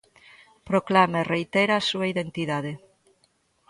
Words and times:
Proclama 0.69 1.17
e 1.21 1.27
reitera 1.33 1.73
a 1.77 1.85
súa 1.89 2.09
identidade. 2.13 2.71